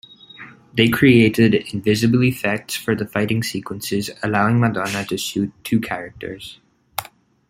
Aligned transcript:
They 0.73 0.89
created 0.89 1.53
"invisible" 1.71 2.23
effects 2.23 2.75
for 2.75 2.95
the 2.95 3.05
fighting 3.05 3.43
sequences, 3.43 4.09
allowing 4.23 4.59
Madonna 4.59 5.05
to 5.05 5.15
shoot 5.15 5.53
two 5.63 5.79
characters. 5.79 6.59